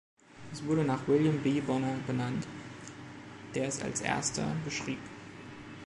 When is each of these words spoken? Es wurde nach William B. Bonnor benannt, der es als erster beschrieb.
Es 0.51 0.65
wurde 0.65 0.83
nach 0.83 1.07
William 1.07 1.37
B. 1.43 1.61
Bonnor 1.61 1.95
benannt, 2.07 2.47
der 3.53 3.67
es 3.67 3.83
als 3.83 4.01
erster 4.01 4.51
beschrieb. 4.65 4.97